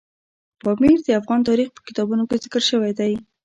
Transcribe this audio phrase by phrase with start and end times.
[0.63, 3.13] پامیر د افغان تاریخ په کتابونو کې ذکر شوی دی.